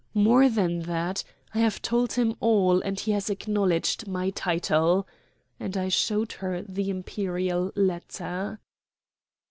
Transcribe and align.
"More 0.15 0.49
than 0.49 0.79
that: 0.89 1.23
I 1.53 1.59
have 1.59 1.79
told 1.79 2.13
him 2.13 2.35
all, 2.39 2.81
and 2.81 2.99
he 2.99 3.11
has 3.11 3.29
acknowledged 3.29 4.07
my 4.07 4.31
title," 4.31 5.05
and 5.59 5.77
I 5.77 5.89
showed 5.89 6.31
her 6.31 6.63
the 6.63 6.89
Imperial 6.89 7.71
letter. 7.75 8.59